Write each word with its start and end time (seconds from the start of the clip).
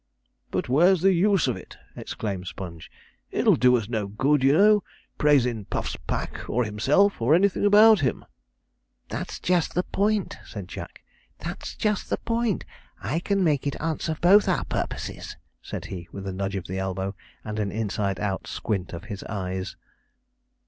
'But 0.49 0.67
where's 0.67 1.01
the 1.01 1.13
use 1.13 1.47
of 1.47 1.55
it?' 1.55 1.77
exclaimed 1.95 2.47
Sponge; 2.47 2.89
'it'll 3.29 3.55
do 3.55 3.77
us 3.77 3.87
no 3.87 4.07
good, 4.07 4.43
you 4.43 4.51
know, 4.53 4.83
praisin' 5.19 5.65
Puff's 5.65 5.95
pack, 6.07 6.49
or 6.49 6.63
himself, 6.63 7.21
or 7.21 7.35
anything 7.35 7.67
about 7.67 7.99
him.' 7.99 8.25
'That's 9.09 9.39
just 9.39 9.75
the 9.75 9.83
point,' 9.83 10.37
said 10.43 10.67
Jack, 10.67 11.03
'that's 11.37 11.75
just 11.75 12.09
the 12.09 12.17
point. 12.17 12.65
I 12.99 13.19
can 13.19 13.43
make 13.43 13.67
it 13.67 13.79
answer 13.79 14.17
both 14.19 14.47
our 14.49 14.65
purposes,' 14.65 15.37
said 15.61 15.85
he, 15.85 16.07
with 16.11 16.25
a 16.25 16.33
nudge 16.33 16.55
of 16.55 16.65
the 16.65 16.79
elbow, 16.79 17.13
and 17.43 17.59
an 17.59 17.71
inside 17.71 18.19
out 18.19 18.47
squint 18.47 18.93
of 18.93 19.03
his 19.03 19.21
eyes. 19.25 19.75